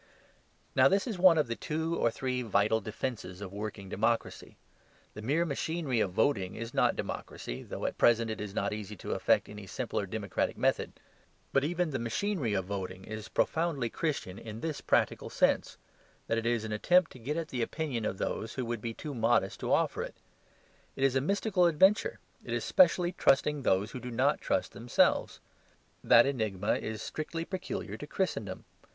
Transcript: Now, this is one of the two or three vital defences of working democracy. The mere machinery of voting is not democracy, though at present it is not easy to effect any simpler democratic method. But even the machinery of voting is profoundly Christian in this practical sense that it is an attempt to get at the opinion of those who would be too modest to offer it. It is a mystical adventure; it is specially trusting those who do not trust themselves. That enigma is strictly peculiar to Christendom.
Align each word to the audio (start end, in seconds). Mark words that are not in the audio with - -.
Now, 0.75 0.87
this 0.87 1.05
is 1.05 1.19
one 1.19 1.37
of 1.37 1.45
the 1.45 1.55
two 1.55 1.95
or 1.95 2.09
three 2.09 2.41
vital 2.41 2.81
defences 2.81 3.39
of 3.39 3.53
working 3.53 3.87
democracy. 3.87 4.57
The 5.13 5.21
mere 5.21 5.45
machinery 5.45 5.99
of 5.99 6.09
voting 6.11 6.55
is 6.55 6.73
not 6.73 6.95
democracy, 6.95 7.61
though 7.61 7.85
at 7.85 7.99
present 7.99 8.31
it 8.31 8.41
is 8.41 8.55
not 8.55 8.73
easy 8.73 8.95
to 8.95 9.11
effect 9.11 9.47
any 9.47 9.67
simpler 9.67 10.07
democratic 10.07 10.57
method. 10.57 10.93
But 11.53 11.63
even 11.63 11.91
the 11.91 11.99
machinery 11.99 12.55
of 12.55 12.65
voting 12.65 13.03
is 13.05 13.27
profoundly 13.29 13.91
Christian 13.91 14.39
in 14.39 14.61
this 14.61 14.81
practical 14.81 15.29
sense 15.29 15.77
that 16.25 16.39
it 16.39 16.47
is 16.47 16.63
an 16.65 16.71
attempt 16.71 17.11
to 17.11 17.19
get 17.19 17.37
at 17.37 17.49
the 17.49 17.61
opinion 17.61 18.03
of 18.03 18.17
those 18.17 18.55
who 18.55 18.65
would 18.65 18.81
be 18.81 18.95
too 18.95 19.13
modest 19.13 19.59
to 19.59 19.71
offer 19.71 20.01
it. 20.01 20.15
It 20.95 21.03
is 21.03 21.15
a 21.15 21.21
mystical 21.21 21.67
adventure; 21.67 22.17
it 22.43 22.53
is 22.55 22.63
specially 22.63 23.11
trusting 23.11 23.61
those 23.61 23.91
who 23.91 23.99
do 23.99 24.09
not 24.09 24.41
trust 24.41 24.71
themselves. 24.71 25.41
That 26.03 26.25
enigma 26.25 26.77
is 26.77 27.03
strictly 27.03 27.45
peculiar 27.45 27.97
to 27.97 28.07
Christendom. 28.07 28.65